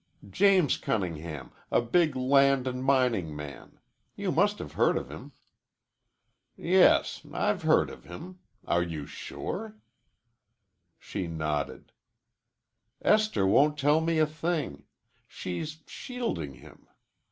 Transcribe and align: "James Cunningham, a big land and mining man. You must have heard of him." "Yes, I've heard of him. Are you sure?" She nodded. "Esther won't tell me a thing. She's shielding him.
"James 0.27 0.77
Cunningham, 0.77 1.51
a 1.69 1.79
big 1.79 2.15
land 2.15 2.65
and 2.65 2.83
mining 2.83 3.35
man. 3.35 3.77
You 4.15 4.31
must 4.31 4.57
have 4.57 4.71
heard 4.73 4.97
of 4.97 5.11
him." 5.11 5.31
"Yes, 6.57 7.21
I've 7.31 7.61
heard 7.61 7.91
of 7.91 8.05
him. 8.05 8.39
Are 8.65 8.81
you 8.81 9.05
sure?" 9.05 9.77
She 10.97 11.27
nodded. 11.27 11.91
"Esther 13.03 13.45
won't 13.45 13.77
tell 13.77 14.01
me 14.01 14.17
a 14.17 14.25
thing. 14.25 14.85
She's 15.27 15.83
shielding 15.85 16.55
him. 16.55 16.87